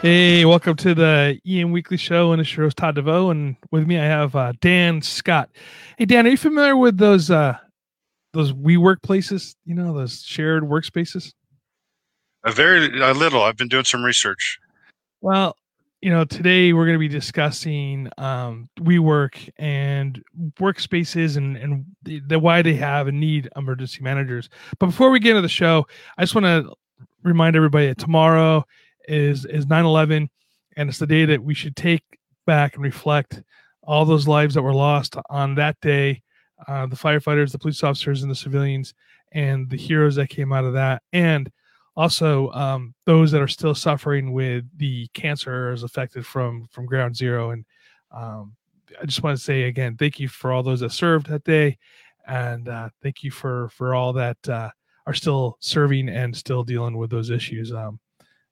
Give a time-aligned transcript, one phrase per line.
[0.00, 3.84] Hey, welcome to the EM Weekly Show, and it's your host Todd DeVoe, and with
[3.84, 5.50] me I have uh, Dan Scott.
[5.96, 7.58] Hey, Dan, are you familiar with those uh,
[8.32, 9.56] those WeWork places?
[9.64, 11.32] You know, those shared workspaces.
[12.44, 13.42] A very a little.
[13.42, 14.60] I've been doing some research.
[15.20, 15.56] Well,
[16.00, 20.22] you know, today we're going to be discussing um, WeWork and
[20.60, 24.48] workspaces and and the, the why they have and need emergency managers.
[24.78, 26.72] But before we get into the show, I just want to
[27.24, 28.64] remind everybody that tomorrow
[29.08, 30.28] is is 9/11
[30.76, 32.02] and it's the day that we should take
[32.46, 33.42] back and reflect
[33.82, 36.22] all those lives that were lost on that day
[36.66, 38.94] uh, the firefighters the police officers and the civilians
[39.32, 41.50] and the heroes that came out of that and
[41.96, 47.50] also um, those that are still suffering with the cancers affected from from ground zero
[47.50, 47.64] and
[48.12, 48.54] um,
[49.00, 51.76] i just want to say again thank you for all those that served that day
[52.26, 54.70] and uh, thank you for for all that uh,
[55.06, 57.98] are still serving and still dealing with those issues um,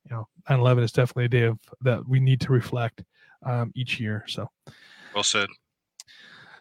[0.08, 3.02] you know 9-11 is definitely a day of that we need to reflect
[3.44, 4.48] um, each year so.
[5.14, 5.48] Well said.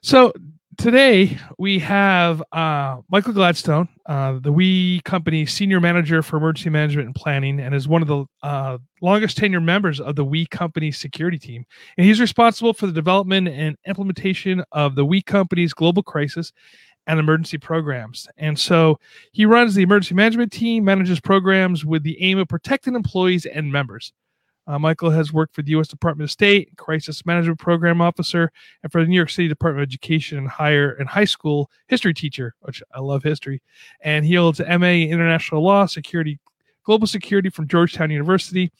[0.01, 0.33] So
[0.77, 7.07] today we have uh, michael gladstone uh, the we company senior manager for emergency management
[7.07, 10.91] and planning and is one of the uh, longest tenure members of the we company
[10.91, 11.65] security team.
[11.97, 16.51] And he's responsible for the development and implementation of the we company's global crisis
[17.07, 18.27] and emergency programs.
[18.37, 18.99] And so
[19.31, 23.71] he runs the emergency management team, manages programs with the aim of protecting employees and
[23.71, 24.13] members.
[24.67, 25.87] Uh, Michael has worked for the U.S.
[25.87, 29.87] Department of State, Crisis Management Program Officer, and for the New York City Department of
[29.87, 33.61] Education and higher and high school history teacher, which I love history.
[34.01, 36.39] And he holds an MA in International Law, Security,
[36.83, 38.71] Global Security from Georgetown University,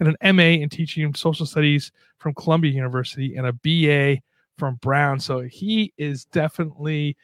[0.00, 4.22] and an MA in Teaching Social Studies from Columbia University, and a BA
[4.56, 5.20] from Brown.
[5.20, 7.16] So he is definitely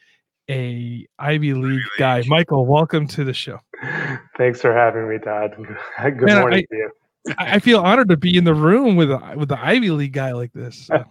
[0.51, 2.23] a Ivy League guy.
[2.27, 3.59] Michael, welcome to the show.
[4.37, 5.55] Thanks for having me, Todd.
[6.01, 6.91] Good Man, morning I, to you.
[7.37, 10.51] I feel honored to be in the room with with the Ivy League guy like
[10.53, 10.87] this.
[10.87, 11.03] So.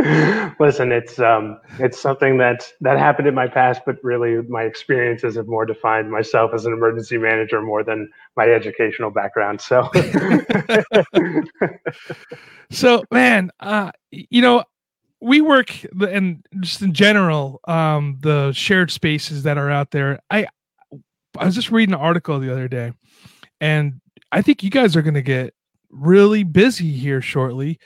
[0.60, 5.36] Listen, it's um, it's something that that happened in my past, but really my experiences
[5.36, 9.60] have more defined myself as an emergency manager more than my educational background.
[9.60, 9.88] So,
[12.70, 14.64] so man, uh, you know,
[15.22, 15.70] we work
[16.08, 20.20] and just in general um the shared spaces that are out there.
[20.30, 20.46] I
[21.38, 22.92] i was just reading an article the other day
[23.60, 24.00] and
[24.32, 25.54] i think you guys are going to get
[25.90, 27.78] really busy here shortly.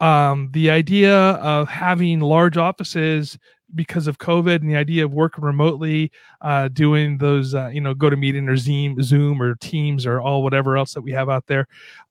[0.00, 3.38] Um the idea of having large offices
[3.74, 6.12] because of covid and the idea of working remotely
[6.42, 10.20] uh doing those uh, you know go to meeting or zoom zoom or teams or
[10.20, 11.66] all whatever else that we have out there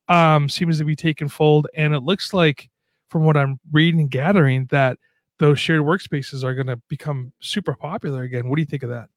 [0.10, 1.68] um seems to be taking fold.
[1.76, 2.70] And it looks like
[3.14, 4.98] from what I'm reading and gathering, that
[5.38, 8.50] those shared workspaces are going to become super popular again.
[8.50, 9.08] What do you think of that?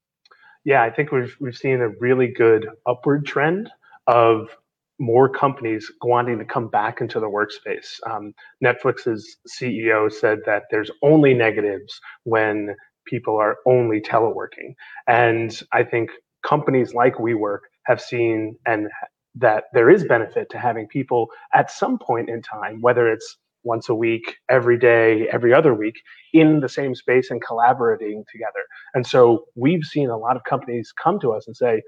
[0.65, 3.71] Yeah, I think we've we've seen a really good upward trend
[4.07, 4.51] of
[4.99, 8.01] more companies wanting to come back into the workspace.
[8.11, 12.75] Um, Netflix's CEO said that there's only negatives when
[13.07, 14.75] people are only teleworking,
[15.07, 16.11] and I think
[16.45, 18.89] companies like WeWork have seen and
[19.37, 23.89] that there is benefit to having people at some point in time, whether it's once
[23.89, 25.97] a week, every day, every other week
[26.33, 28.65] in the same space and collaborating together.
[28.95, 31.83] And so we've seen a lot of companies come to us and say,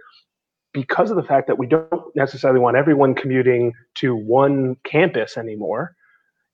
[0.72, 5.94] because of the fact that we don't necessarily want everyone commuting to one campus anymore,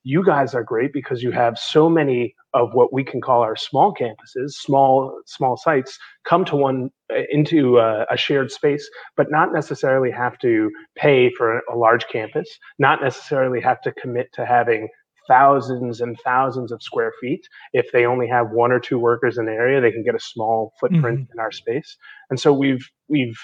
[0.05, 3.57] you guys are great because you have so many of what we can call our
[3.57, 9.31] small campuses, small small sites, come to one uh, into a, a, shared space, but
[9.31, 12.49] not necessarily have to pay for a large campus,
[12.79, 14.89] not necessarily have to commit to having
[15.29, 17.47] thousands and thousands of square feet.
[17.73, 20.21] If they only have one or two workers in the area, they can get a
[20.21, 21.33] small footprint mm-hmm.
[21.33, 21.97] in our space.
[22.31, 23.39] And so we've we've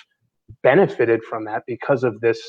[0.63, 2.41] benefited from that because of this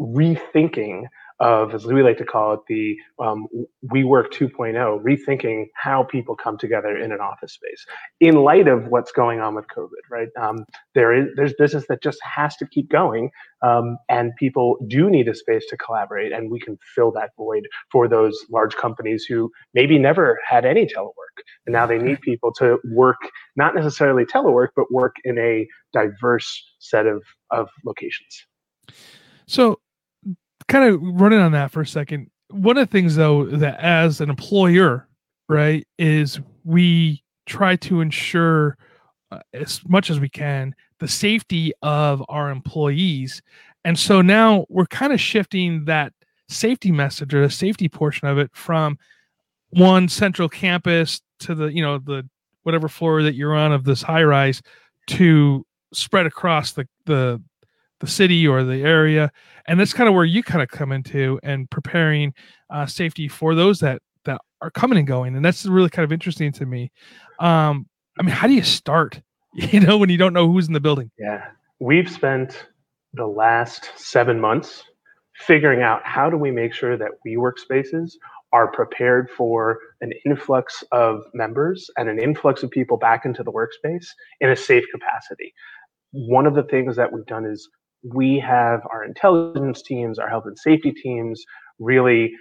[0.00, 1.04] rethinking
[1.40, 3.46] of, as we like to call it, the um,
[3.92, 7.84] WeWork 2.0, rethinking how people come together in an office space
[8.20, 10.28] in light of what's going on with COVID, right?
[10.40, 10.64] Um,
[10.94, 13.30] there is there's business that just has to keep going,
[13.62, 17.66] um, and people do need a space to collaborate, and we can fill that void
[17.90, 22.52] for those large companies who maybe never had any telework, and now they need people
[22.54, 23.18] to work
[23.56, 28.46] not necessarily telework, but work in a diverse set of of locations.
[29.46, 29.78] So
[30.68, 34.20] kind of running on that for a second one of the things though that as
[34.20, 35.08] an employer,
[35.48, 38.76] right, is we try to ensure
[39.30, 43.42] uh, as much as we can the safety of our employees.
[43.84, 46.12] And so now we're kind of shifting that
[46.48, 48.98] safety message or the safety portion of it from
[49.70, 52.26] one central campus to the, you know, the
[52.62, 54.62] whatever floor that you're on of this high rise
[55.08, 57.42] to spread across the the
[58.04, 59.30] the city or the area.
[59.66, 62.34] And that's kind of where you kind of come into and preparing
[62.70, 65.36] uh, safety for those that that are coming and going.
[65.36, 66.90] And that's really kind of interesting to me.
[67.40, 67.86] Um
[68.18, 69.20] i mean how do you start?
[69.56, 71.12] You know when you don't know who's in the building.
[71.16, 71.44] Yeah.
[71.78, 72.66] We've spent
[73.12, 74.82] the last seven months
[75.36, 78.14] figuring out how do we make sure that we workspaces
[78.52, 83.52] are prepared for an influx of members and an influx of people back into the
[83.52, 84.06] workspace
[84.40, 85.52] in a safe capacity.
[86.12, 87.68] One of the things that we've done is
[88.12, 91.42] we have our intelligence teams, our health and safety teams
[91.78, 92.32] really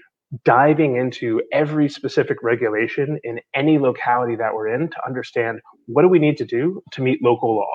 [0.44, 6.08] diving into every specific regulation in any locality that we're in to understand what do
[6.08, 7.72] we need to do to meet local law.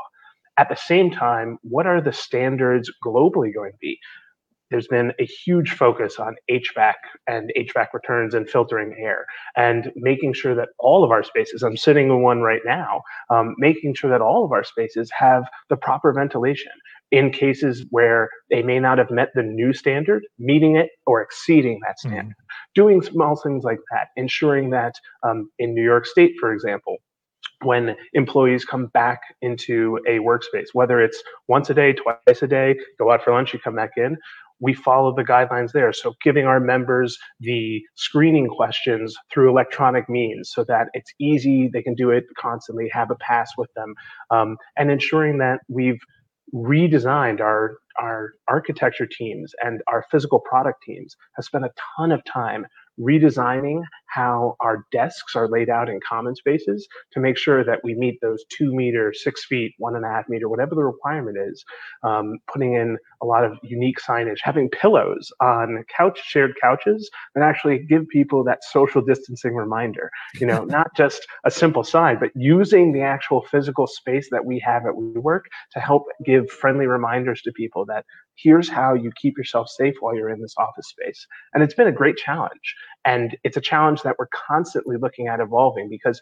[0.56, 3.99] At the same time, what are the standards globally going to be?
[4.70, 6.94] there's been a huge focus on HVAC
[7.26, 9.25] and HVAC returns and filtering air
[9.56, 13.55] and making sure that all of our spaces, I'm sitting in one right now, um,
[13.58, 16.73] making sure that all of our spaces have the proper ventilation
[17.10, 21.81] in cases where they may not have met the new standard, meeting it or exceeding
[21.81, 22.08] that mm-hmm.
[22.08, 22.32] standard.
[22.32, 22.72] Mm-hmm.
[22.75, 26.96] Doing small things like that, ensuring that um, in New York State, for example,
[27.62, 32.76] when employees come back into a workspace, whether it's once a day, twice a day,
[32.99, 34.16] go out for lunch, you come back in,
[34.60, 35.93] we follow the guidelines there.
[35.93, 41.82] So giving our members the screening questions through electronic means so that it's easy, they
[41.82, 43.94] can do it constantly, have a pass with them,
[44.31, 46.00] um, and ensuring that we've
[46.55, 52.25] redesigned our our architecture teams and our physical product teams have spent a ton of
[52.25, 52.67] time
[53.00, 57.95] redesigning how our desks are laid out in common spaces to make sure that we
[57.95, 61.65] meet those two meter, six feet, one and a half meter, whatever the requirement is.
[62.03, 67.45] Um, putting in a lot of unique signage, having pillows on couch shared couches that
[67.45, 70.11] actually give people that social distancing reminder.
[70.41, 74.59] You know, not just a simple sign, but using the actual physical space that we
[74.61, 75.43] have at WeWork
[75.73, 78.05] to help give friendly reminders to people that
[78.43, 81.26] here's how you keep yourself safe while you're in this office space.
[81.52, 82.75] And it's been a great challenge.
[83.05, 86.20] And it's a challenge that we're constantly looking at evolving because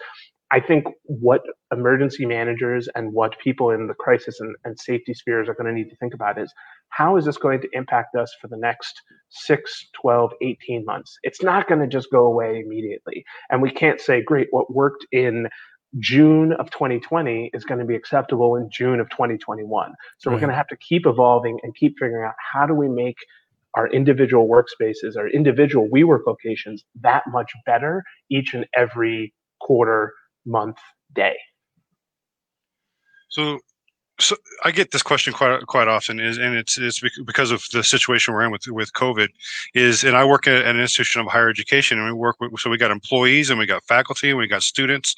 [0.52, 1.42] I think what
[1.72, 5.72] emergency managers and what people in the crisis and, and safety spheres are going to
[5.72, 6.52] need to think about is
[6.90, 11.19] how is this going to impact us for the next 6, 12, 18 months?
[11.24, 13.24] It's not going to just go away immediately.
[13.50, 15.48] And we can't say, great, what worked in
[15.98, 19.94] June of 2020 is going to be acceptable in June of 2021.
[20.19, 20.34] So right.
[20.34, 23.16] we're going to have to keep evolving and keep figuring out how do we make
[23.75, 30.12] our individual workspaces, our individual WeWork locations that much better each and every quarter,
[30.46, 30.78] month,
[31.14, 31.37] day.
[33.28, 33.58] So
[34.18, 37.84] so I get this question quite quite often, is and it's it's because of the
[37.84, 39.28] situation we're in with with COVID.
[39.74, 42.70] Is and I work at an institution of higher education, and we work with so
[42.70, 45.14] we got employees and we got faculty and we got students,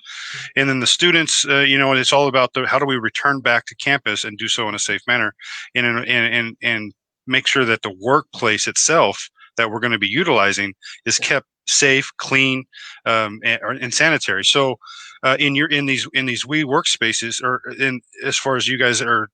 [0.57, 2.97] and then the students, uh, you know, and it's all about the how do we
[2.97, 5.33] return back to campus and do so in a safe manner,
[5.75, 6.93] and and and and
[7.27, 10.75] make sure that the workplace itself that we're going to be utilizing
[11.05, 12.65] is kept safe, clean,
[13.07, 14.45] um, and, and sanitary.
[14.45, 14.77] So
[15.23, 18.79] uh, in your in these in these we workspaces or in as far as you
[18.79, 19.29] guys are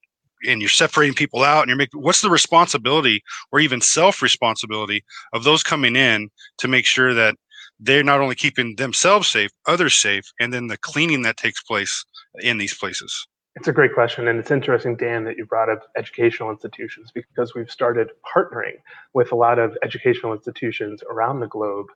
[0.47, 3.23] and you're separating people out and you're making what's the responsibility
[3.53, 7.37] or even self responsibility of those coming in to make sure that
[7.81, 12.05] they're not only keeping themselves safe others safe and then the cleaning that takes place
[12.41, 13.27] in these places
[13.57, 17.55] it's a great question and it's interesting dan that you brought up educational institutions because
[17.55, 18.77] we've started partnering
[19.13, 21.87] with a lot of educational institutions around the globe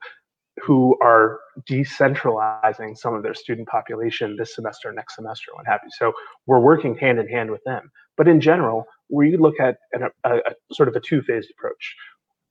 [0.65, 1.39] who are
[1.69, 5.89] decentralizing some of their student population this semester, next semester, what have you.
[5.97, 6.13] So
[6.45, 7.91] we're working hand in hand with them.
[8.17, 11.95] But in general, we look at a, a, a sort of a two-phased approach.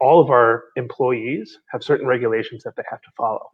[0.00, 3.46] All of our employees have certain regulations that they have to follow.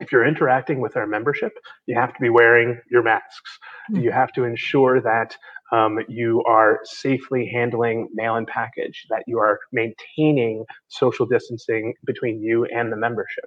[0.00, 1.52] If you're interacting with our membership,
[1.86, 3.58] you have to be wearing your masks.
[3.90, 4.02] Mm-hmm.
[4.02, 5.36] You have to ensure that
[5.72, 12.42] um, you are safely handling mail and package, that you are maintaining social distancing between
[12.42, 13.46] you and the membership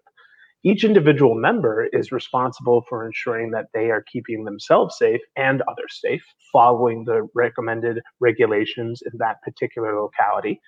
[0.66, 6.00] each individual member is responsible for ensuring that they are keeping themselves safe and others
[6.02, 10.60] safe, following the recommended regulations in that particular locality.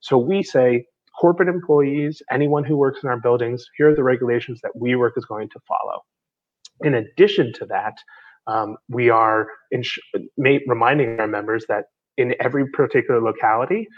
[0.00, 0.84] So we say,
[1.18, 5.24] corporate employees, anyone who works in our buildings, here are the regulations that WeWork is
[5.24, 6.02] going to follow.
[6.82, 7.94] In addition to that,
[8.46, 9.98] um, we are ins-
[10.36, 11.86] reminding our members that
[12.18, 13.88] in every particular locality,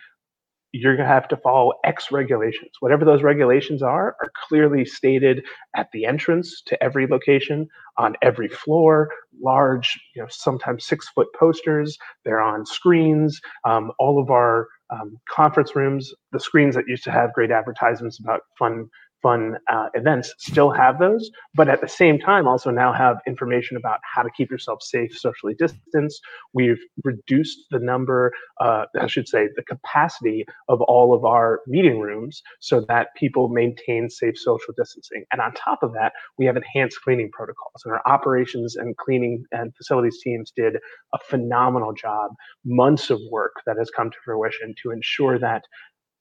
[0.73, 2.73] you're going to have to follow X regulations.
[2.81, 5.45] Whatever those regulations are, are clearly stated
[5.75, 9.09] at the entrance to every location, on every floor,
[9.41, 11.97] large, you know, sometimes six foot posters.
[12.25, 13.41] They're on screens.
[13.65, 18.19] Um, all of our um, conference rooms, the screens that used to have great advertisements
[18.19, 18.89] about fun
[19.23, 23.77] fun uh, events still have those, but at the same time also now have information
[23.77, 26.21] about how to keep yourself safe, socially distanced.
[26.53, 32.01] We've reduced the number, uh, I should say, the capacity of all of our meeting
[32.01, 35.25] rooms so that people maintain safe social distancing.
[35.33, 39.45] And on top of that, we have enhanced cleaning protocols, and our operations and cleaning
[39.53, 40.77] and facilities teams did
[41.15, 42.33] a phenomenal job,
[42.65, 45.65] months of work that has come to fruition to ensure that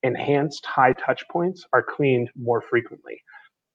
[0.04, 3.22] enhanced high touch points are cleaned more frequently.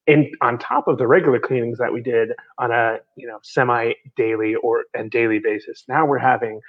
[0.07, 3.93] And on top of the regular cleanings that we did on a you know semi
[4.17, 6.61] daily or and daily basis, now we're having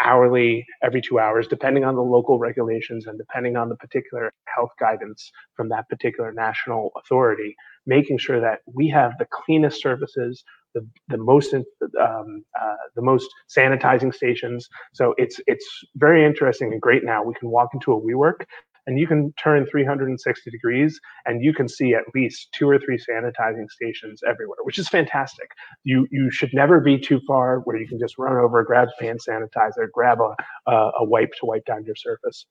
[0.00, 4.72] hourly every two hours, depending on the local regulations and depending on the particular health
[4.78, 7.56] guidance from that particular national authority,
[7.86, 10.44] making sure that we have the cleanest services,
[10.74, 14.68] the, the most um, uh, the most sanitizing stations.
[14.92, 17.22] So it's it's very interesting and great now.
[17.22, 18.44] We can walk into a WeWork
[18.86, 22.98] and you can turn 360 degrees and you can see at least two or three
[22.98, 25.50] sanitizing stations everywhere, which is fantastic.
[25.84, 29.04] You you should never be too far where you can just run over, grab a
[29.04, 30.34] hand sanitizer, grab a,
[30.70, 32.46] a, a wipe to wipe down your surface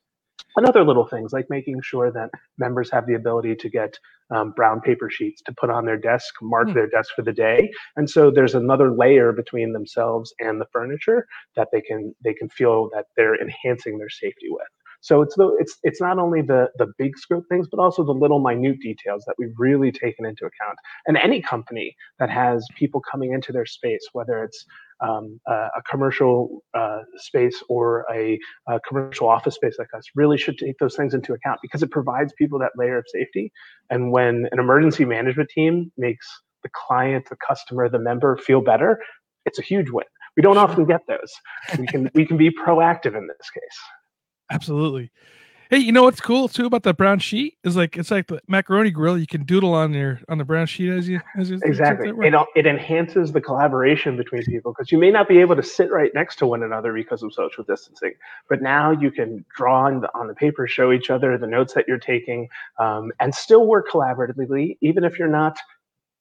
[0.56, 3.98] and other little things like making sure that members have the ability to get
[4.32, 6.74] um, brown paper sheets to put on their desk, mark mm.
[6.74, 11.28] their desk for the day, and so there's another layer between themselves and the furniture
[11.56, 14.68] that they can they can feel that they're enhancing their safety with.
[15.04, 18.14] So it's the it's it's not only the the big scope things, but also the
[18.14, 20.78] little minute details that we've really taken into account.
[21.06, 24.66] And any company that has people coming into their space, whether it's
[25.02, 30.38] um, a, a, commercial uh, space or a, a, commercial office space like us really
[30.38, 33.52] should take those things into account because it provides people that layer of safety.
[33.90, 36.26] And when an emergency management team makes
[36.62, 39.02] the client, the customer, the member feel better,
[39.46, 40.06] it's a huge win.
[40.38, 41.34] We don't often get those.
[41.78, 43.80] We can we can be proactive in this case.
[44.52, 45.12] Absolutely.
[45.74, 48.40] Hey, you know what's cool too about the brown sheet is like it's like the
[48.48, 49.18] macaroni grill.
[49.18, 52.10] You can doodle on your on the brown sheet as you as you exactly.
[52.10, 55.90] It it enhances the collaboration between people because you may not be able to sit
[55.90, 58.14] right next to one another because of social distancing,
[58.50, 61.74] but now you can draw on the, on the paper, show each other the notes
[61.74, 65.58] that you're taking, um, and still work collaboratively, even if you're not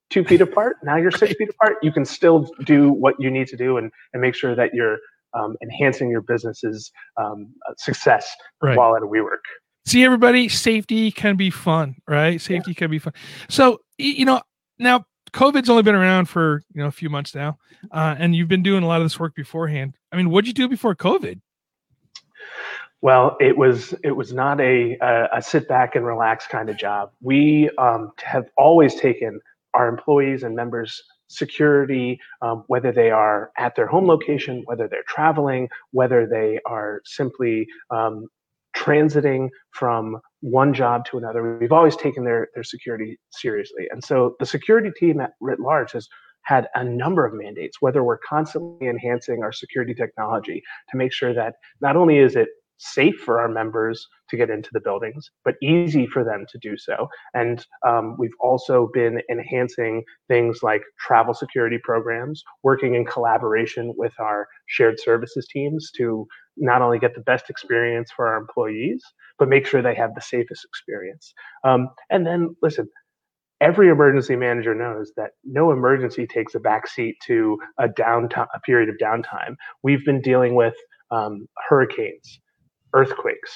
[0.09, 0.77] two feet apart.
[0.83, 1.77] Now you're six feet apart.
[1.83, 4.97] You can still do what you need to do and and make sure that you're
[5.35, 8.29] um, enhancing your business's um, success
[8.63, 8.77] right.
[8.77, 9.43] while at a WeWork.
[9.85, 12.41] See, everybody, safety can be fun, right?
[12.41, 12.79] Safety yeah.
[12.79, 13.13] can be fun.
[13.49, 14.41] So, you know,
[14.79, 17.59] now COVID's only been around for you know a few months now,
[17.91, 19.97] uh, and you've been doing a lot of this work beforehand.
[20.13, 21.41] I mean, what'd you do before COVID?
[23.01, 26.77] Well, it was it was not a a, a sit back and relax kind of
[26.77, 27.11] job.
[27.21, 29.41] We um, have always taken
[29.75, 35.05] our employees and members security, um, whether they are at their home location, whether they're
[35.09, 38.27] traveling, whether they are simply um,
[38.77, 41.59] transiting from one job to another.
[41.59, 43.87] We've always taken their, their security seriously.
[43.91, 46.09] And so the security team at writ large has
[46.45, 51.33] had a number of mandates, whether we're constantly enhancing our security technology to make sure
[51.33, 52.49] that not only is it
[52.79, 56.77] safe for our members to get into the buildings, but easy for them to do
[56.77, 57.09] so.
[57.35, 64.13] And um, we've also been enhancing things like travel security programs, working in collaboration with
[64.19, 66.27] our shared services teams to
[66.57, 69.03] not only get the best experience for our employees,
[69.39, 71.33] but make sure they have the safest experience.
[71.65, 72.89] Um, and then, listen,
[73.61, 78.89] every emergency manager knows that no emergency takes a backseat to a downtime, a period
[78.89, 79.55] of downtime.
[79.83, 80.75] We've been dealing with
[81.13, 82.41] um, hurricanes,
[82.95, 83.53] earthquakes,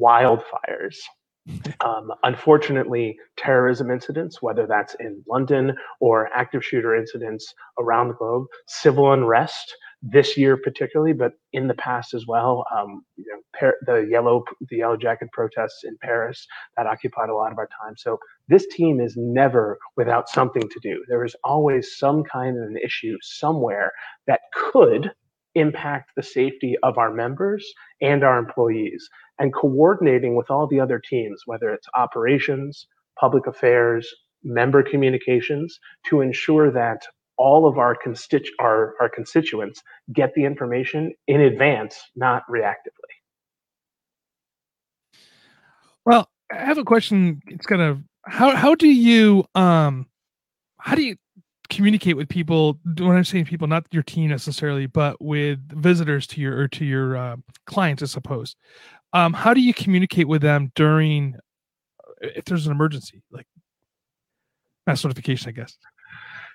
[0.00, 0.96] wildfires.
[1.80, 8.46] Um, unfortunately, terrorism incidents, whether that's in London or active shooter incidents around the globe,
[8.68, 12.64] civil unrest this year particularly, but in the past as well.
[12.76, 16.46] Um, you know, the yellow the yellow jacket protests in Paris
[16.76, 17.94] that occupied a lot of our time.
[17.96, 21.04] So this team is never without something to do.
[21.08, 23.92] There is always some kind of an issue somewhere
[24.26, 25.12] that could
[25.54, 27.64] impact the safety of our members
[28.00, 32.86] and our employees and coordinating with all the other teams whether it's operations
[33.18, 34.08] public affairs
[34.42, 37.02] member communications to ensure that
[37.38, 39.82] all of our, constitu- our, our constituents
[40.12, 43.12] get the information in advance not reactively.
[46.04, 47.40] Well i have a question.
[47.48, 50.06] It's kind of how how do you um
[50.78, 51.16] how do you
[51.74, 56.40] communicate with people when i'm saying people not your team necessarily but with visitors to
[56.40, 57.36] your or to your uh,
[57.66, 58.54] clients i suppose
[59.14, 61.36] um, how do you communicate with them during
[62.22, 63.46] if there's an emergency, like
[64.86, 65.76] mass notification, I guess?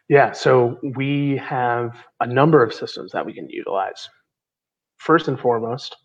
[0.10, 4.10] Yeah, so we have a number of systems that we can utilize.
[4.98, 5.98] First and foremost,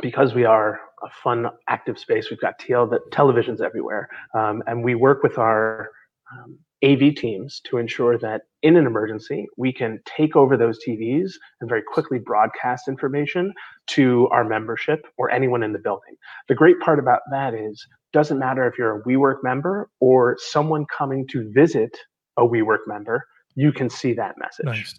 [0.00, 4.94] because we are a fun, active space, we've got TL, televisions everywhere, um, and we
[4.94, 5.90] work with our
[6.30, 11.32] um, AV teams to ensure that in an emergency, we can take over those TVs
[11.60, 13.52] and very quickly broadcast information
[13.88, 16.14] to our membership or anyone in the building.
[16.48, 20.84] The great part about that is doesn't matter if you're a WeWork member or someone
[20.86, 21.96] coming to visit
[22.36, 23.24] a WeWork member,
[23.54, 24.66] you can see that message.
[24.66, 24.94] Nice.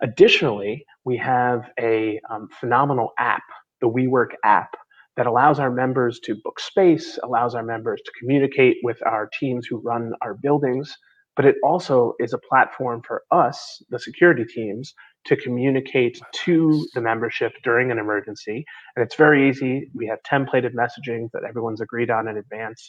[0.00, 3.42] Additionally, we have a um, phenomenal app,
[3.80, 4.70] the WeWork app,
[5.18, 9.66] that allows our members to book space, allows our members to communicate with our teams
[9.66, 10.96] who run our buildings,
[11.34, 14.94] but it also is a platform for us, the security teams,
[15.26, 18.64] to communicate to the membership during an emergency.
[18.94, 19.90] And it's very easy.
[19.92, 22.88] We have templated messaging that everyone's agreed on in advance.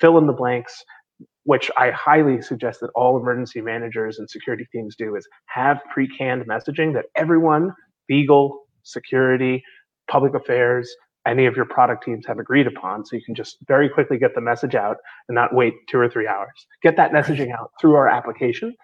[0.00, 0.82] Fill in the blanks,
[1.44, 6.46] which I highly suggest that all emergency managers and security teams do is have pre-canned
[6.48, 7.72] messaging that everyone,
[8.08, 9.62] legal, security,
[10.10, 10.90] public affairs,
[11.26, 13.04] any of your product teams have agreed upon.
[13.04, 16.08] So you can just very quickly get the message out and not wait two or
[16.08, 16.66] three hours.
[16.82, 18.74] Get that messaging out through our application.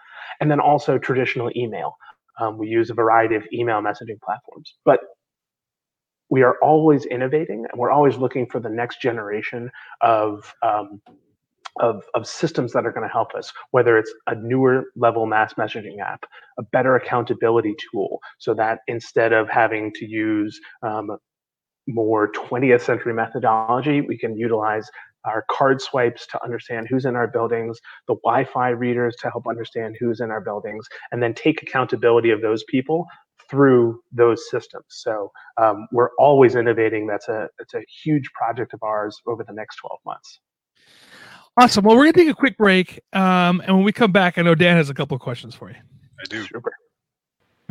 [0.40, 1.96] And then also traditional email.
[2.40, 5.00] Um, we use a variety of email messaging platforms, but
[6.30, 9.70] we are always innovating and we're always looking for the next generation
[10.00, 11.02] of um,
[11.80, 15.54] of, of systems that are going to help us, whether it's a newer level mass
[15.54, 16.25] messaging app,
[16.58, 21.16] a better accountability tool, so that instead of having to use um,
[21.88, 24.88] more 20th century methodology, we can utilize
[25.24, 29.46] our card swipes to understand who's in our buildings, the Wi Fi readers to help
[29.48, 33.06] understand who's in our buildings, and then take accountability of those people
[33.48, 34.84] through those systems.
[34.88, 37.06] So um, we're always innovating.
[37.06, 40.40] That's a, that's a huge project of ours over the next 12 months.
[41.60, 41.84] Awesome.
[41.84, 43.00] Well, we're going to take a quick break.
[43.12, 45.68] Um, and when we come back, I know Dan has a couple of questions for
[45.68, 45.76] you.
[45.76, 46.44] I do.
[46.46, 46.72] Super.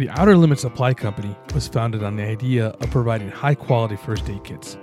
[0.02, 4.28] The Outer Limits Supply Company was founded on the idea of providing high quality first
[4.32, 4.76] aid kits.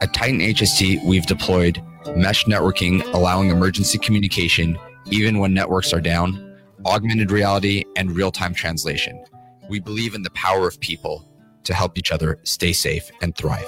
[0.00, 1.82] At Titan HST, we've deployed
[2.16, 4.78] mesh networking, allowing emergency communication
[5.10, 9.24] even when networks are down, augmented reality, and real time translation.
[9.68, 11.28] We believe in the power of people
[11.64, 13.66] to help each other stay safe and thrive.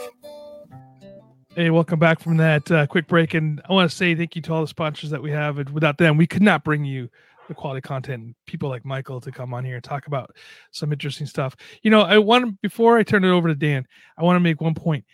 [1.54, 3.34] Hey, welcome back from that uh, quick break.
[3.34, 5.56] And I want to say thank you to all the sponsors that we have.
[5.70, 7.08] Without them, we could not bring you
[7.46, 10.34] the quality content people like Michael to come on here and talk about
[10.72, 11.54] some interesting stuff.
[11.82, 13.86] You know, I want before I turn it over to Dan,
[14.18, 15.04] I want to make one point.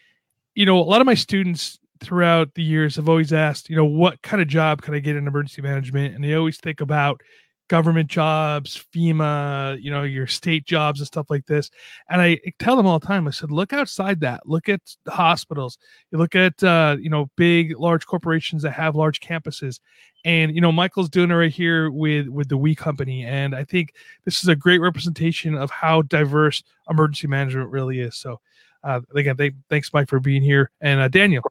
[0.54, 3.84] You know, a lot of my students throughout the years have always asked, you know,
[3.84, 6.14] what kind of job can I get in emergency management?
[6.14, 7.20] And they always think about
[7.68, 11.70] government jobs, FEMA, you know, your state jobs and stuff like this.
[12.08, 14.44] And I tell them all the time, I said, look outside that.
[14.44, 15.78] Look at hospitals.
[16.10, 19.78] You look at uh, you know, big, large corporations that have large campuses.
[20.24, 23.24] And you know, Michael's doing it right here with with the We Company.
[23.24, 28.16] And I think this is a great representation of how diverse emergency management really is.
[28.16, 28.40] So
[28.82, 30.70] uh, again, they, thanks Mike for being here.
[30.80, 31.44] And uh, Daniel.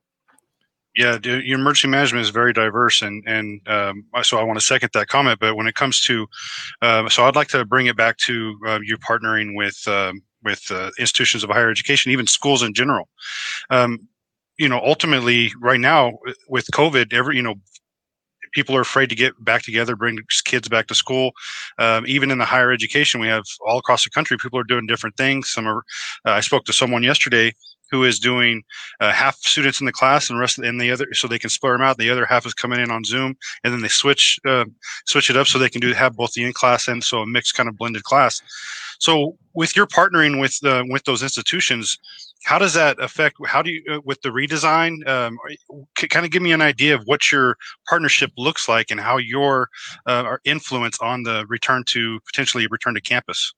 [1.00, 4.90] Yeah, your emergency management is very diverse, and and um, so I want to second
[4.94, 5.40] that comment.
[5.40, 6.28] But when it comes to,
[6.82, 10.62] uh, so I'd like to bring it back to uh, you partnering with um, with
[10.70, 13.08] uh, institutions of higher education, even schools in general.
[13.70, 14.10] Um,
[14.58, 17.56] you know, ultimately, right now with COVID, every you know,
[18.52, 21.32] people are afraid to get back together, bring kids back to school.
[21.78, 24.86] Um, even in the higher education, we have all across the country, people are doing
[24.86, 25.50] different things.
[25.50, 25.84] Some are.
[26.26, 27.54] Uh, I spoke to someone yesterday
[27.92, 28.64] who is doing
[29.00, 31.74] uh, half students in the class and rest of the, other so they can split
[31.74, 31.98] them out.
[31.98, 34.66] The other half is coming in on zoom and then they switch uh,
[35.06, 37.28] switch it up so they can do have both the in class and so a
[37.28, 38.42] mixed kind of blended class.
[39.00, 41.98] So with your partnering with the with those institutions
[42.46, 45.38] how does that affect how do you uh, with the redesign um,
[46.10, 49.70] kind of give me an idea of what your partnership looks like and how your
[50.06, 53.54] uh, influence on the return to potentially return to campus?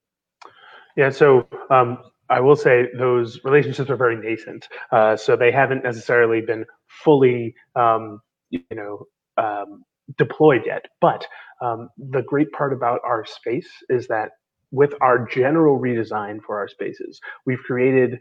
[0.97, 1.99] Yeah so um,
[2.31, 7.53] I will say those relationships are very nascent, uh, so they haven't necessarily been fully,
[7.75, 9.05] um, you know,
[9.37, 9.83] um,
[10.17, 10.85] deployed yet.
[11.01, 11.27] But
[11.61, 14.29] um, the great part about our space is that
[14.71, 18.17] with our general redesign for our spaces, we've created.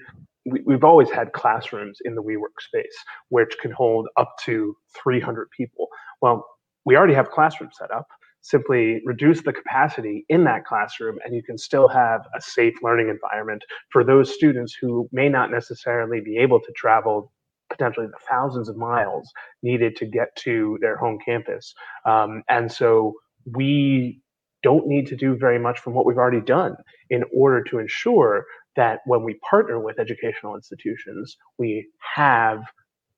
[0.47, 2.97] We, have always had classrooms in the WeWork space,
[3.29, 5.87] which can hold up to 300 people.
[6.23, 6.47] Well,
[6.87, 8.07] we already have classrooms set up
[8.43, 13.09] simply reduce the capacity in that classroom and you can still have a safe learning
[13.09, 17.33] environment for those students who may not necessarily be able to travel
[17.71, 19.31] potentially the thousands of miles
[19.63, 21.75] needed to get to their home campus.
[22.05, 23.15] Um, and so
[23.55, 24.21] we
[24.63, 26.77] don't need to do very much from what we've already done
[27.09, 28.45] in order to ensure
[28.77, 32.63] that when we partner with educational institutions we have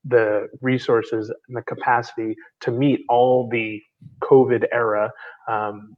[0.05, 3.81] the resources and the capacity to meet all the
[4.21, 5.11] COVID era
[5.47, 5.95] um,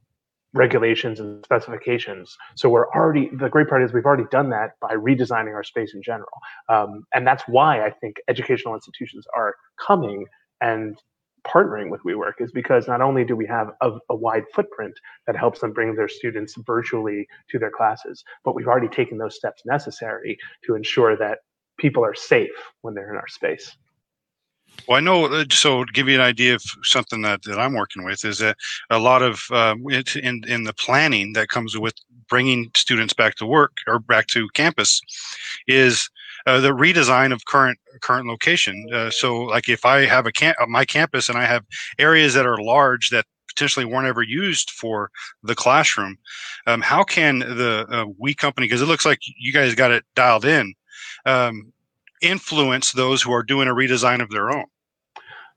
[0.54, 2.36] regulations and specifications.
[2.56, 5.94] So we're already the great part is we've already done that by redesigning our space
[5.94, 6.32] in general,
[6.70, 10.26] um, and that's why I think educational institutions are coming
[10.62, 10.98] and
[11.46, 14.94] partnering with WeWork is because not only do we have a, a, wide footprint
[15.28, 19.36] that helps them bring their students virtually to their classes, but we've already taken those
[19.36, 21.40] steps necessary to ensure that
[21.78, 22.50] people are safe
[22.82, 23.78] when they're in our space.
[24.88, 25.26] Well, I know.
[25.26, 28.40] Uh, so, to give you an idea of something that, that I'm working with is
[28.40, 28.58] that
[28.90, 31.94] a lot of um, in in the planning that comes with
[32.30, 35.02] bringing students back to work or back to campus
[35.68, 36.10] is
[36.46, 38.86] uh, the redesign of current current location.
[38.94, 41.64] Uh, so, like if I have a camp, my campus, and I have
[41.98, 45.10] areas that are large that potentially weren't ever used for
[45.44, 46.18] the classroom,
[46.68, 48.66] um, how can the uh, we company?
[48.66, 50.74] Because it looks like you guys got it dialed in.
[51.26, 51.74] Um,
[52.26, 54.66] influence those who are doing a redesign of their own?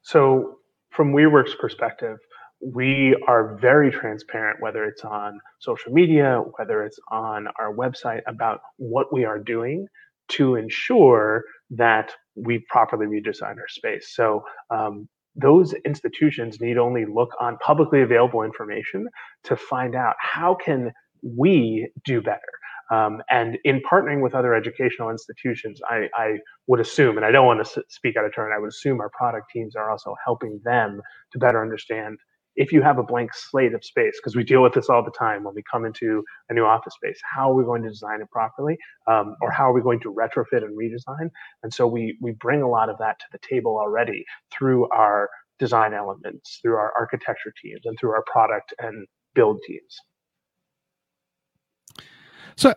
[0.03, 0.57] So,
[0.91, 2.19] from WeWork's perspective,
[2.61, 8.61] we are very transparent, whether it's on social media, whether it's on our website, about
[8.77, 9.87] what we are doing
[10.31, 14.15] to ensure that we properly redesign our space.
[14.15, 19.07] So, um, those institutions need only look on publicly available information
[19.45, 20.91] to find out how can
[21.23, 22.41] we do better
[22.91, 27.47] um, and in partnering with other educational institutions, I, I would assume, and I don't
[27.47, 30.61] want to speak out of turn, I would assume our product teams are also helping
[30.65, 31.01] them
[31.33, 32.19] to better understand
[32.57, 35.13] if you have a blank slate of space, because we deal with this all the
[35.13, 38.21] time when we come into a new office space, how are we going to design
[38.21, 38.77] it properly?
[39.07, 41.31] Um, or how are we going to retrofit and redesign?
[41.63, 45.31] And so we, we bring a lot of that to the table already through our
[45.61, 49.97] design elements, through our architecture teams, and through our product and build teams.
[52.59, 52.75] So,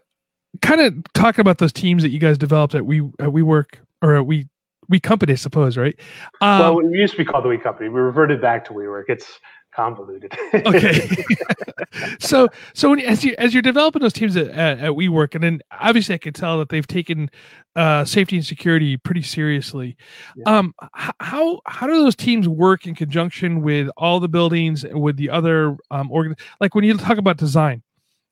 [0.61, 3.79] kind of talking about those teams that you guys developed at we at we work
[4.01, 4.47] or at we
[4.89, 5.99] we company, I suppose, right?
[6.41, 7.89] Um, well, we used to be called the We Company.
[7.89, 9.05] We reverted back to WeWork.
[9.07, 9.39] It's
[9.73, 10.37] convoluted.
[10.53, 11.07] okay.
[12.19, 15.43] so, so when, as you as you're developing those teams at, at, at WeWork, and
[15.43, 17.31] then obviously I can tell that they've taken
[17.75, 19.97] uh, safety and security pretty seriously.
[20.35, 20.57] Yeah.
[20.57, 20.75] Um,
[21.19, 25.77] how how do those teams work in conjunction with all the buildings with the other
[25.89, 26.35] um, organ?
[26.59, 27.81] Like when you talk about design,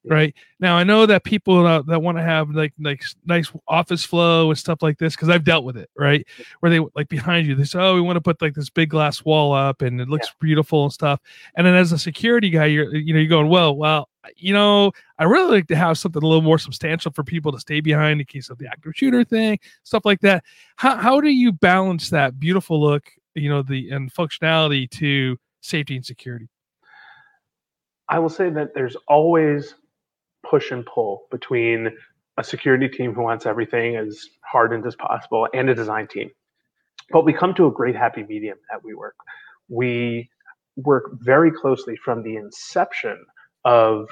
[0.05, 0.33] right?
[0.59, 4.49] Now i know that people uh, that want to have like like nice office flow
[4.49, 6.25] and stuff like this because i've dealt with it right?
[6.59, 8.89] Where they like behind you they say oh we want to put like this big
[8.89, 10.33] glass wall up and it looks yeah.
[10.41, 11.19] beautiful and stuff.
[11.55, 14.91] And then as a security guy you're you know you're going well well you know
[15.17, 18.19] i really like to have something a little more substantial for people to stay behind
[18.19, 20.43] in case of the active shooter thing stuff like that.
[20.77, 25.95] How, how do you balance that beautiful look you know the and functionality to safety
[25.95, 26.47] and security?
[28.07, 29.75] I will say that there's always
[30.49, 31.89] push and pull between
[32.37, 36.29] a security team who wants everything as hardened as possible and a design team.
[37.11, 39.11] But we come to a great happy medium at WeWork.
[39.67, 40.29] We
[40.75, 43.25] work very closely from the inception
[43.65, 44.09] of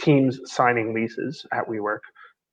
[0.00, 2.00] teams signing leases at WeWork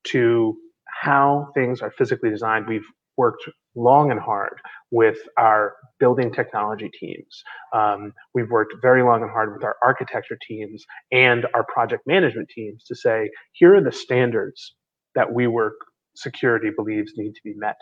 [0.04, 2.66] to how things are physically designed.
[2.68, 4.58] We've worked long and hard
[4.90, 7.42] with our building technology teams.
[7.74, 12.48] Um, we've worked very long and hard with our architecture teams and our project management
[12.48, 14.74] teams to say, here are the standards
[15.14, 15.72] that WeWork
[16.14, 17.76] security believes need to be met.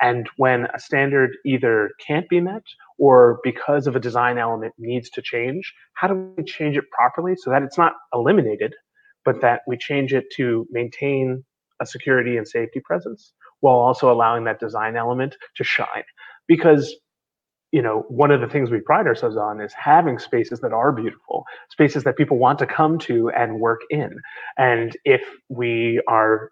[0.00, 2.62] And when a standard either can't be met
[2.98, 7.34] or because of a design element needs to change, how do we change it properly
[7.36, 8.74] so that it's not eliminated,
[9.24, 11.44] but that we change it to maintain
[11.80, 16.04] a security and safety presence while also allowing that design element to shine?
[16.46, 16.94] Because
[17.70, 20.90] you know, one of the things we pride ourselves on is having spaces that are
[20.90, 24.18] beautiful, spaces that people want to come to and work in.
[24.56, 26.50] And if we are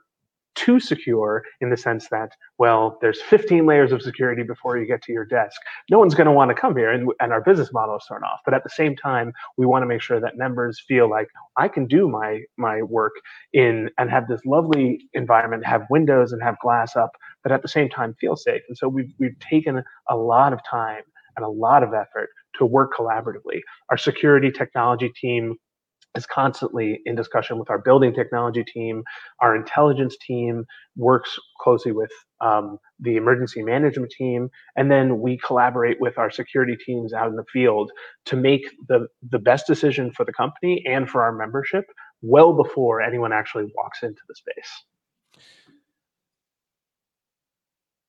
[0.56, 5.02] too secure in the sense that, well, there's 15 layers of security before you get
[5.02, 5.60] to your desk.
[5.90, 8.24] No one's going to want to come here, and, and our business model is thrown
[8.24, 8.40] off.
[8.44, 11.68] But at the same time, we want to make sure that members feel like I
[11.68, 13.12] can do my my work
[13.52, 17.10] in and have this lovely environment, have windows and have glass up,
[17.42, 18.62] but at the same time feel safe.
[18.68, 21.02] And so we've we've taken a lot of time
[21.36, 23.60] and a lot of effort to work collaboratively.
[23.90, 25.56] Our security technology team
[26.16, 29.02] is constantly in discussion with our building technology team.
[29.40, 30.64] Our intelligence team
[30.96, 36.76] works closely with um, the emergency management team, and then we collaborate with our security
[36.76, 37.90] teams out in the field
[38.26, 41.84] to make the the best decision for the company and for our membership
[42.22, 44.84] well before anyone actually walks into the space.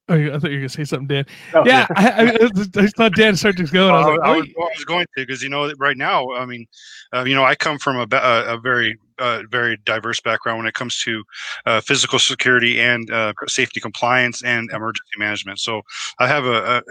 [0.09, 1.25] Oh, I thought you were gonna say something, Dan.
[1.53, 2.15] Oh, yeah, yeah.
[2.17, 3.89] I, I, I, thought Dan started to go.
[3.89, 6.45] I was, like, I, was, I was going to because you know right now, I
[6.45, 6.65] mean,
[7.13, 10.67] uh, you know, I come from a, a, a very uh, very diverse background when
[10.67, 11.23] it comes to
[11.65, 15.59] uh, physical security and uh, safety compliance and emergency management.
[15.59, 15.81] So
[16.19, 16.81] I have a, a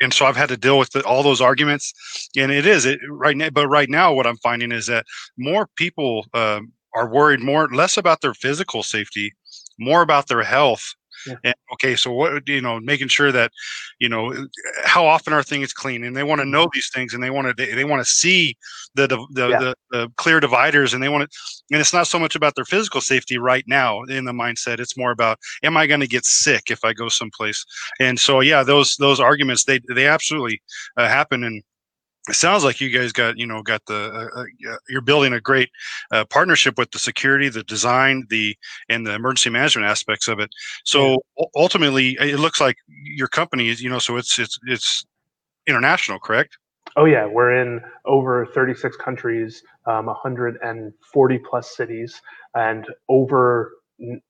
[0.00, 3.00] and so I've had to deal with the, all those arguments, and it is it
[3.08, 3.50] right now.
[3.50, 5.04] But right now, what I'm finding is that
[5.36, 9.34] more people um, are worried more less about their physical safety,
[9.78, 10.94] more about their health
[11.26, 11.34] yeah.
[11.44, 13.52] And, okay, so what you know, making sure that
[13.98, 14.48] you know
[14.84, 17.30] how often our thing is clean, and they want to know these things, and they
[17.30, 18.56] want to they, they want to see
[18.94, 19.58] the the, the, yeah.
[19.58, 21.38] the, the clear dividers, and they want to.
[21.70, 24.80] And it's not so much about their physical safety right now in the mindset.
[24.80, 27.64] It's more about am I going to get sick if I go someplace?
[28.00, 30.62] And so yeah, those those arguments they they absolutely
[30.96, 31.62] uh, happen, and
[32.28, 35.40] it sounds like you guys got you know got the uh, uh, you're building a
[35.40, 35.70] great
[36.10, 38.56] uh, partnership with the security the design the
[38.88, 40.50] and the emergency management aspects of it.
[40.84, 41.44] So yeah.
[41.54, 45.04] ultimately it looks like your company is you know so it's it's it's
[45.66, 46.56] international correct?
[46.96, 47.26] Oh yeah.
[47.26, 52.20] We're in over 36 countries um, 140 plus cities
[52.54, 53.72] and over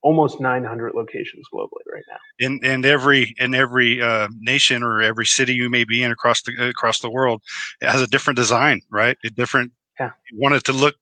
[0.02, 2.18] almost 900 locations globally right now.
[2.38, 6.42] In in every in every uh, nation or every city you may be in across
[6.42, 7.42] the across the world,
[7.80, 9.16] it has a different design, right?
[9.24, 9.72] A different.
[9.98, 10.10] Yeah.
[10.30, 10.96] You want it to look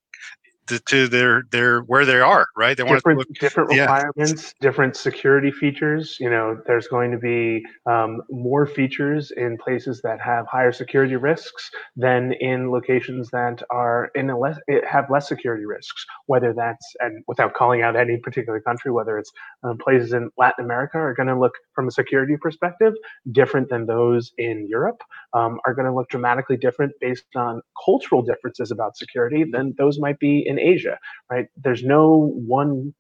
[0.66, 4.68] to, to their their where they are right they want different look, different requirements yeah.
[4.68, 10.20] different security features you know there's going to be um, more features in places that
[10.20, 15.64] have higher security risks than in locations that are in a less have less security
[15.64, 19.32] risks whether that's and without calling out any particular country whether it's
[19.64, 22.94] um, places in latin america are going to look from a security perspective
[23.32, 25.02] different than those in europe
[25.34, 29.98] um, are going to look dramatically different based on cultural differences about security than those
[29.98, 30.98] might be in Asia,
[31.30, 31.46] right?
[31.56, 32.94] There's no one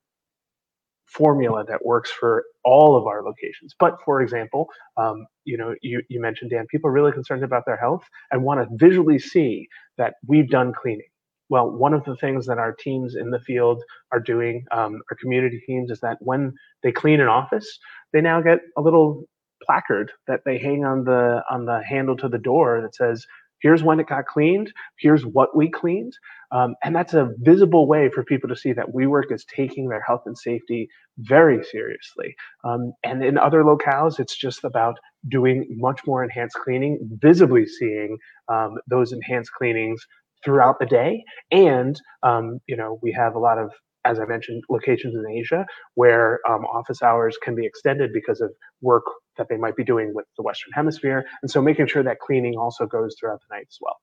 [1.06, 3.74] formula that works for all of our locations.
[3.78, 7.64] But for example, um, you know, you, you mentioned Dan, people are really concerned about
[7.66, 9.68] their health and want to visually see
[9.98, 11.06] that we've done cleaning.
[11.50, 15.16] Well, one of the things that our teams in the field are doing, um, our
[15.20, 17.78] community teams, is that when they clean an office,
[18.14, 19.24] they now get a little
[19.66, 23.24] placard that they hang on the on the handle to the door that says
[23.60, 26.14] here's when it got cleaned here's what we cleaned
[26.52, 30.02] um, and that's a visible way for people to see that WeWork is taking their
[30.06, 32.36] health and safety very seriously.
[32.62, 34.98] Um, and in other locales, it's just about
[35.28, 40.02] doing much more enhanced cleaning, visibly seeing um, those enhanced cleanings
[40.44, 41.24] throughout the day.
[41.50, 43.70] And, um, you know, we have a lot of
[44.04, 48.52] as I mentioned, locations in Asia where um, office hours can be extended because of
[48.80, 49.04] work
[49.38, 51.24] that they might be doing with the Western Hemisphere.
[51.42, 53.96] And so making sure that cleaning also goes throughout the night as well.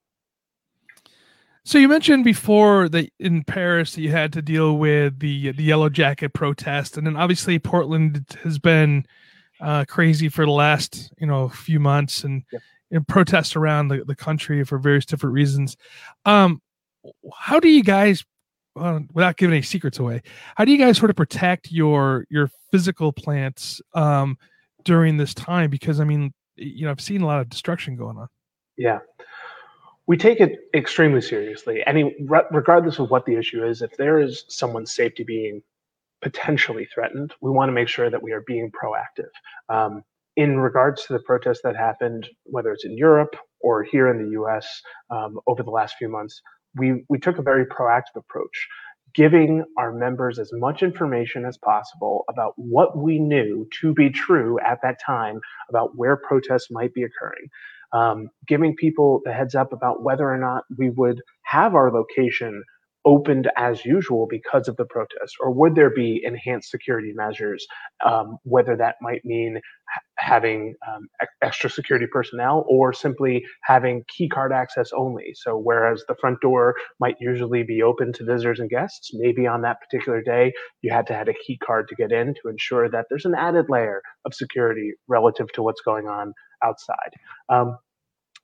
[1.66, 5.90] So you mentioned before that in Paris you had to deal with the the yellow
[5.90, 9.06] jacket protest, and then obviously Portland has been
[9.62, 12.62] uh, crazy for the last you know few months and, yep.
[12.92, 15.78] and protests around the, the country for various different reasons.
[16.26, 16.62] Um,
[17.38, 18.26] how do you guys
[18.80, 20.22] well, without giving any secrets away,
[20.56, 24.38] how do you guys sort of protect your your physical plants um,
[24.84, 25.70] during this time?
[25.70, 28.28] Because I mean, you know, I've seen a lot of destruction going on.
[28.78, 29.00] Yeah,
[30.08, 31.84] we take it extremely seriously.
[31.86, 32.16] Any
[32.52, 35.62] regardless of what the issue is, if there is someone's safety being
[36.22, 39.30] potentially threatened, we want to make sure that we are being proactive.
[39.70, 40.04] Um,
[40.36, 44.32] in regards to the protests that happened, whether it's in Europe or here in the
[44.32, 44.82] U.S.
[45.10, 46.42] Um, over the last few months,
[46.80, 48.68] we, we took a very proactive approach,
[49.14, 54.60] giving our members as much information as possible about what we knew to be true
[54.60, 55.40] at that time
[55.70, 57.50] about where protests might be occurring.
[57.92, 62.64] Um, giving people the heads up about whether or not we would have our location
[63.06, 67.66] opened as usual because of the protest, or would there be enhanced security measures?
[68.06, 69.60] Um, whether that might mean
[69.90, 71.08] ha- having um,
[71.42, 75.34] extra security personnel or simply having key card access only.
[75.34, 79.62] So, whereas the front door might usually be open to visitors and guests, maybe on
[79.62, 82.90] that particular day you had to have a key card to get in to ensure
[82.90, 86.34] that there's an added layer of security relative to what's going on
[86.64, 87.14] outside.
[87.50, 87.78] Um,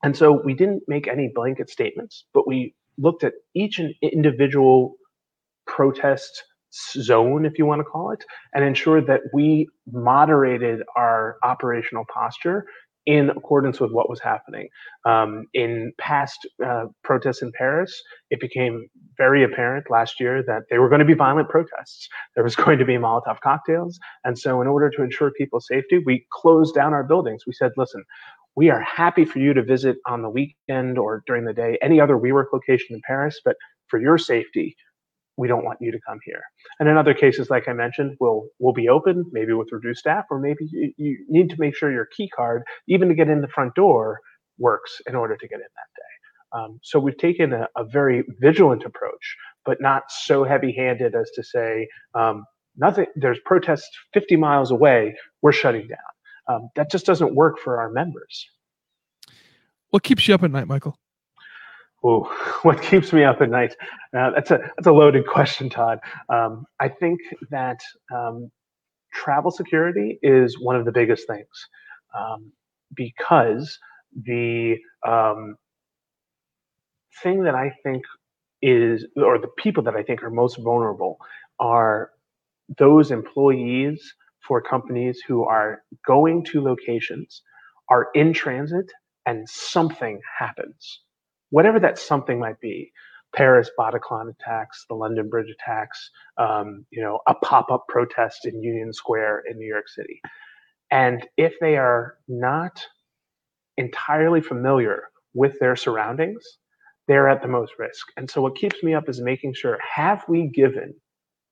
[0.04, 4.96] and so we didn't make any blanket statements, but we looked at each individual
[5.68, 12.06] protest zone, if you want to call it, and ensured that we moderated our operational
[12.14, 12.66] posture
[13.06, 14.68] in accordance with what was happening.
[15.06, 20.82] Um, in past uh, protests in Paris, it became very apparent last year that there
[20.82, 22.08] were going to be violent protests.
[22.34, 24.00] There was going to be Molotov cocktails.
[24.24, 27.44] And so, in order to ensure people's safety, we closed down our buildings.
[27.46, 28.04] We said, listen,
[28.56, 32.00] we are happy for you to visit on the weekend or during the day any
[32.00, 33.56] other WeWork location in Paris, but
[33.88, 34.76] for your safety,
[35.38, 36.42] we don't want you to come here.
[36.80, 40.26] And in other cases, like I mentioned, we'll we'll be open, maybe with reduced staff,
[40.32, 43.50] or maybe you, need to make sure your key card, even to get in the
[43.50, 44.20] front door,
[44.58, 46.58] works in order to get in that day.
[46.58, 51.44] Um, so we've taken a, a, very vigilant approach, but not so heavy-handed as to
[51.44, 52.46] say um,
[52.78, 53.08] nothing.
[53.18, 55.16] There's protests 50 miles away.
[55.42, 56.15] We're shutting down
[56.48, 58.48] um, that just doesn't work for our members.
[59.90, 60.98] What keeps you up at night, Michael?
[62.04, 62.24] Oh,
[62.64, 63.76] what keeps me up at night?
[64.16, 66.00] Uh, that's a that's a loaded question, Todd.
[66.30, 67.80] Um, I think that
[68.14, 68.52] um,
[69.14, 71.48] travel security is one of the biggest things
[72.18, 72.52] um,
[72.94, 73.80] because
[74.24, 74.76] the
[75.08, 75.56] um,
[77.24, 78.04] thing that I think
[78.62, 81.18] is, or the people that I think are most vulnerable,
[81.60, 82.12] are
[82.78, 84.14] those employees
[84.48, 87.42] for companies who are going to locations,
[87.90, 88.92] are in transit,
[89.26, 91.02] and something happens.
[91.50, 92.92] Whatever that something might be,
[93.36, 98.94] Paris Bataclan attacks, the London Bridge attacks, um, you know, a pop-up protest in Union
[98.94, 100.22] Square in New York City.
[100.92, 102.82] And if they are not
[103.78, 105.04] entirely familiar
[105.34, 106.44] with their surroundings,
[107.08, 108.08] they're at the most risk.
[108.18, 110.94] And so what keeps me up is making sure have we given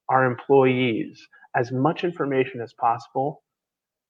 [0.09, 3.43] our employees as much information as possible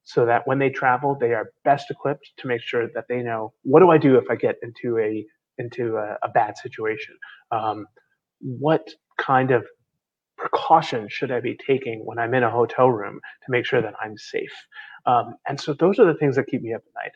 [0.04, 3.54] so that when they travel they are best equipped to make sure that they know
[3.64, 5.26] what do i do if i get into a
[5.58, 7.16] into a, a bad situation?
[7.52, 7.86] Um,
[8.40, 9.66] what kind of
[10.38, 13.94] precautions should i be taking when i'm in a hotel room to make sure that
[14.04, 14.54] i'm safe?
[15.06, 17.12] Um, and so those are the things that keep me up at night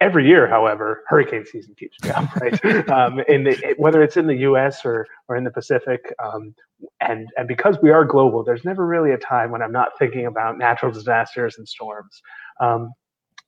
[0.00, 2.88] every year, however, hurricane season keeps me up, right?
[2.90, 4.84] um, in the, whether it's in the U.S.
[4.84, 6.54] or or in the Pacific, um,
[7.00, 10.26] and and because we are global, there's never really a time when I'm not thinking
[10.26, 12.20] about natural disasters and storms,
[12.60, 12.92] um,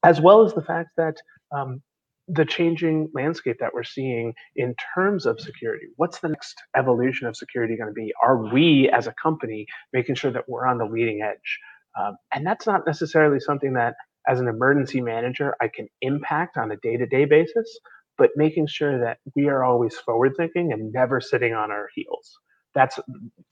[0.04, 1.16] as well as the fact that.
[1.50, 1.82] Um,
[2.28, 5.86] the changing landscape that we're seeing in terms of security.
[5.96, 8.14] What's the next evolution of security going to be?
[8.22, 11.58] Are we as a company making sure that we're on the leading edge?
[12.00, 13.96] Um, and that's not necessarily something that
[14.28, 17.78] as an emergency manager, I can impact on a day to day basis,
[18.18, 22.38] but making sure that we are always forward thinking and never sitting on our heels.
[22.74, 22.98] That's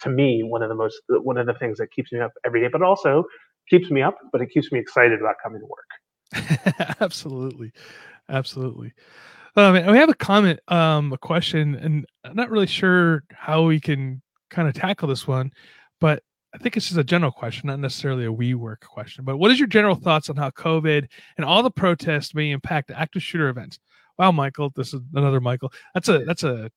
[0.03, 2.61] to me one of the most one of the things that keeps me up every
[2.61, 3.25] day, but also
[3.69, 6.97] keeps me up, but it keeps me excited about coming to work.
[7.01, 7.73] absolutely,
[8.29, 8.93] absolutely.
[9.57, 13.81] Um, we have a comment, um, a question, and I'm not really sure how we
[13.81, 15.51] can kind of tackle this one,
[16.01, 19.51] but I think this is a general question, not necessarily a WeWork question, but what
[19.51, 23.49] is your general thoughts on how COVID and all the protests may impact active shooter
[23.49, 23.79] events?
[24.19, 25.73] Wow, Michael, this is another Michael.
[25.95, 26.71] That's a that's a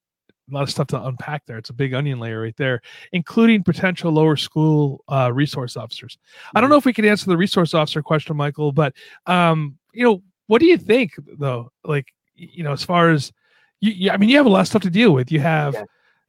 [0.49, 1.57] lot of stuff to unpack there.
[1.57, 2.81] It's a big onion layer right there,
[3.11, 6.17] including potential lower school uh, resource officers.
[6.53, 6.73] I don't mm-hmm.
[6.73, 8.93] know if we can answer the resource officer question, Michael, but
[9.25, 11.71] um, you know, what do you think though?
[11.83, 13.31] Like, you know, as far as
[13.81, 15.31] you, you I mean, you have a lot of stuff to deal with.
[15.31, 15.83] You have yeah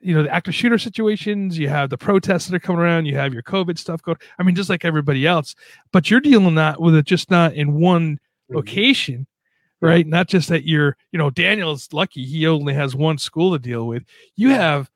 [0.04, 3.16] you know the active shooter situations you have the protests that are coming around you
[3.16, 5.54] have your covid stuff going i mean just like everybody else
[5.92, 8.56] but you're dealing that with it just not in one mm-hmm.
[8.56, 9.26] location
[9.84, 10.06] right?
[10.06, 13.86] Not just that you're, you know, Daniel's lucky he only has one school to deal
[13.86, 14.02] with.
[14.34, 14.90] You have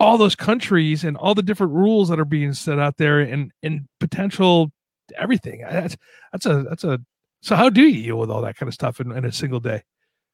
[0.00, 3.52] all those countries and all the different rules that are being set out there and
[3.62, 4.72] and potential
[5.16, 5.60] everything.
[5.60, 5.96] That's
[6.32, 7.00] that's a that's a
[7.42, 9.60] so how do you deal with all that kind of stuff in, in a single
[9.60, 9.82] day?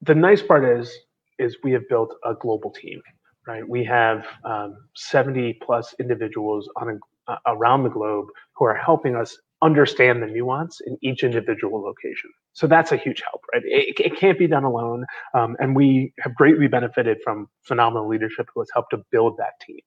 [0.01, 0.91] The nice part is
[1.39, 3.03] is we have built a global team,
[3.47, 3.69] right?
[3.69, 9.17] We have um, 70 plus individuals on a, uh, around the globe who are helping
[9.17, 12.31] us understand the nuance in each individual location.
[12.55, 13.63] So that's a huge help, right?
[13.65, 15.05] It, it can't be done alone.
[15.35, 19.55] Um, and we have greatly benefited from phenomenal leadership who has helped to build that
[19.67, 19.81] team.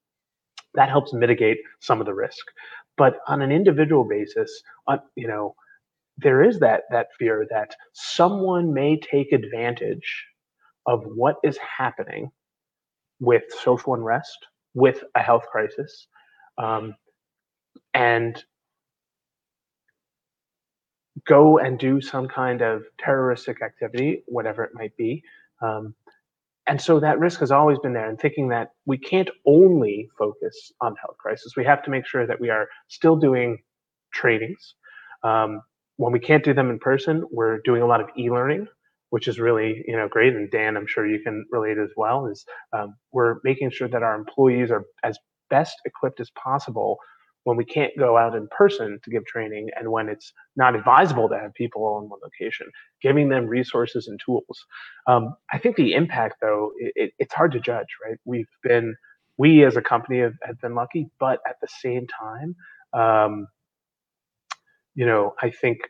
[0.76, 2.46] That helps mitigate some of the risk.
[2.98, 5.56] But on an individual basis, uh, you know,
[6.18, 10.26] there is that that fear that someone may take advantage
[10.86, 12.32] of what is happening
[13.20, 14.38] with social unrest,
[14.74, 16.08] with a health crisis,
[16.58, 16.96] um,
[17.94, 18.44] and
[21.28, 25.24] go and do some kind of terroristic activity, whatever it might be.
[25.62, 25.96] Um,
[26.68, 30.72] and so that risk has always been there and thinking that we can't only focus
[30.82, 31.56] on health crisis.
[31.58, 33.58] We have to make sure that we are still doing
[34.14, 34.76] trainings.
[35.24, 35.62] Um,
[35.98, 38.68] when we can't do them in person, we're doing a lot of e-learning,
[39.14, 40.34] which is really you know great.
[40.34, 42.26] And Dan, I'm sure you can relate as well.
[42.26, 42.44] Is
[42.76, 45.20] um, we're making sure that our employees are as
[45.52, 46.98] best equipped as possible
[47.44, 51.30] when we can't go out in person to give training and when it's not advisable
[51.30, 52.66] to have people all in one location,
[53.04, 54.66] giving them resources and tools.
[55.06, 58.18] Um, I think the impact, though, it, it, it's hard to judge, right?
[58.26, 58.96] We've been,
[59.38, 62.56] we as a company have, have been lucky, but at the same time,
[62.94, 63.46] um,
[64.96, 65.82] you know, I think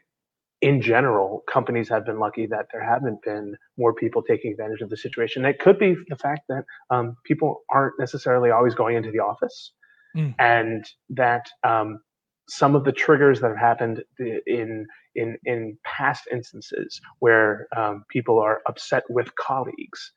[0.63, 4.89] in general, companies have been lucky that there haven't been more people taking advantage of
[4.89, 5.43] the situation.
[5.43, 9.73] It could be the fact that um, people aren't necessarily always going into the office
[10.15, 10.33] mm.
[10.39, 11.99] and that um,
[12.47, 14.03] some of the triggers that have happened
[14.47, 20.13] in in in past instances where um, people are upset with colleagues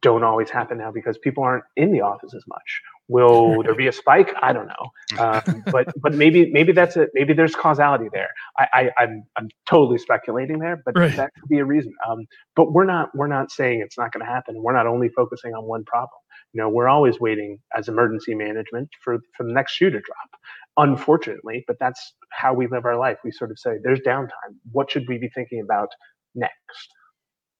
[0.00, 2.80] don't always happen now because people aren't in the office as much.
[3.10, 4.32] Will there be a spike?
[4.40, 7.10] I don't know, um, but but maybe maybe that's it.
[7.14, 8.30] Maybe there's causality there.
[8.58, 11.16] I, I am I'm, I'm totally speculating there, but right.
[11.16, 11.92] that could be a reason.
[12.08, 14.62] Um, but we're not we're not saying it's not going to happen.
[14.62, 16.20] We're not only focusing on one problem
[16.52, 20.40] you know we're always waiting as emergency management for for the next shoe to drop
[20.76, 24.90] unfortunately but that's how we live our life we sort of say there's downtime what
[24.90, 25.88] should we be thinking about
[26.34, 26.88] next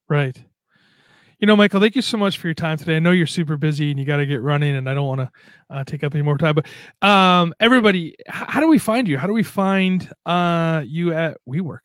[0.09, 0.43] right
[1.41, 3.57] you know michael thank you so much for your time today i know you're super
[3.57, 5.31] busy and you got to get running and i don't want to
[5.71, 6.67] uh, take up any more time but
[7.07, 11.81] um everybody how do we find you how do we find uh you at WeWork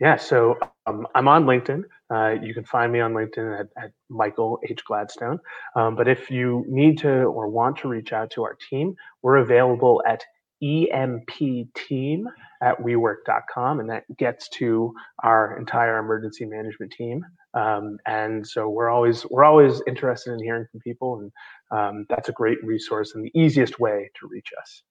[0.00, 0.56] yeah so
[0.86, 4.82] um, i'm on linkedin uh, you can find me on LinkedIn at, at Michael H.
[4.84, 5.38] Gladstone.
[5.76, 9.36] Um, but if you need to or want to reach out to our team, we're
[9.36, 10.24] available at
[10.62, 12.24] empteam
[12.62, 17.24] at wework.com, and that gets to our entire emergency management team.
[17.54, 21.32] Um, and so we're always we're always interested in hearing from people, and
[21.70, 24.82] um, that's a great resource and the easiest way to reach us.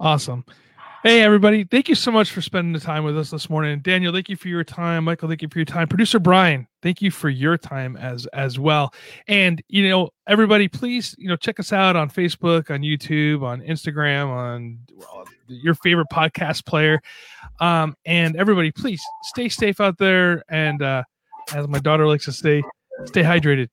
[0.00, 0.44] Awesome.
[1.04, 1.64] Hey, everybody.
[1.64, 3.80] Thank you so much for spending the time with us this morning.
[3.80, 5.02] Daniel, thank you for your time.
[5.02, 5.88] Michael, thank you for your time.
[5.88, 8.94] Producer Brian, thank you for your time as as well.
[9.26, 13.62] And, you know, everybody, please, you know, check us out on Facebook, on YouTube, on
[13.62, 17.00] Instagram, on well, your favorite podcast player.
[17.58, 20.44] Um, and everybody, please stay safe out there.
[20.48, 21.02] And uh,
[21.54, 22.62] as my daughter likes to say,
[23.06, 23.68] stay hydrated.